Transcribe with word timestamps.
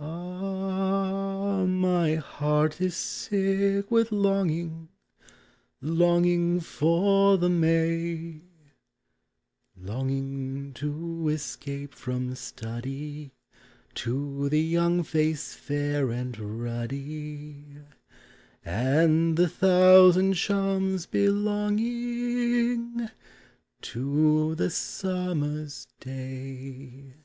Ah! 0.00 1.66
my 1.66 2.14
heart 2.14 2.80
is 2.80 2.96
sick 2.96 3.90
with 3.90 4.10
longing, 4.10 4.88
Longing 5.82 6.60
for 6.60 7.36
the 7.36 7.50
May,— 7.50 8.40
Longing 9.76 10.72
to 10.72 11.28
escape 11.28 11.92
from 11.94 12.34
study 12.34 13.34
To 13.96 14.48
the 14.48 14.58
young 14.62 15.02
face 15.02 15.52
fail* 15.52 16.10
and 16.10 16.38
ruddy, 16.62 17.76
And 18.64 19.36
the 19.36 19.50
thousand 19.50 20.32
charms 20.32 21.04
belonging 21.04 23.10
To 23.82 24.54
the 24.54 24.70
summer's 24.70 25.86
day. 26.00 27.16